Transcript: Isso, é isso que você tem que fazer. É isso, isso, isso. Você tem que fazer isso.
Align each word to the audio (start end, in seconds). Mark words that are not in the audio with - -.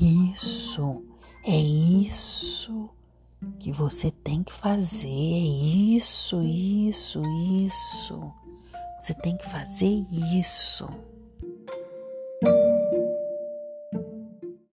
Isso, 0.00 1.02
é 1.44 1.56
isso 1.56 2.88
que 3.58 3.72
você 3.72 4.10
tem 4.10 4.42
que 4.42 4.52
fazer. 4.52 5.08
É 5.08 5.10
isso, 5.10 6.42
isso, 6.42 7.22
isso. 7.64 8.32
Você 8.98 9.14
tem 9.14 9.36
que 9.36 9.48
fazer 9.48 10.06
isso. 10.10 10.88